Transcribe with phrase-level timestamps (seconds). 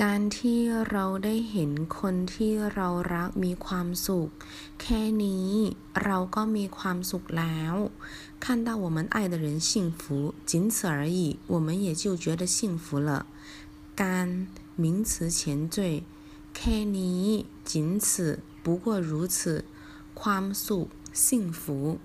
[0.00, 0.58] การที่
[0.90, 4.28] เราได้เห็นคนที่เรารักมีความสุข
[4.82, 5.50] แค่นี้
[6.04, 7.74] เราก็มีความสุขแล้ว
[8.44, 11.20] 看到我们爱的人幸福仅此而已
[11.52, 13.10] 我们也就觉得幸福了
[14.02, 14.28] การ
[14.82, 15.40] 名词前
[15.74, 15.76] 缀
[16.56, 17.24] แค่นี้
[17.70, 17.74] 仅
[18.04, 18.06] 此
[18.64, 19.38] 不过如此
[20.20, 20.86] ความสุข
[21.26, 21.98] 幸福